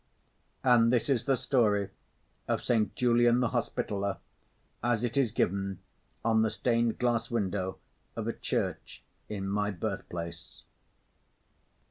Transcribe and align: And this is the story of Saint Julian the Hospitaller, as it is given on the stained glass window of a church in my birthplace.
And 0.63 0.91
this 0.91 1.09
is 1.09 1.25
the 1.25 1.37
story 1.37 1.91
of 2.47 2.63
Saint 2.63 2.95
Julian 2.95 3.39
the 3.39 3.49
Hospitaller, 3.49 4.17
as 4.83 5.03
it 5.03 5.15
is 5.15 5.31
given 5.31 5.77
on 6.25 6.41
the 6.41 6.49
stained 6.49 6.97
glass 6.97 7.29
window 7.29 7.77
of 8.15 8.27
a 8.27 8.33
church 8.33 9.03
in 9.29 9.47
my 9.47 9.69
birthplace. 9.69 10.63